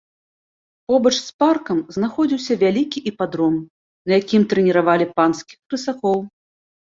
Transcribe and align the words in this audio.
Побач 0.91 1.11
з 1.25 1.31
паркам 1.41 1.77
знаходзіўся 1.97 2.53
вялікі 2.63 2.99
іпадром, 3.13 3.55
на 4.11 4.21
якім 4.21 4.41
трэніравалі 4.53 5.05
панскіх 5.19 5.57
рысакоў. 5.77 6.19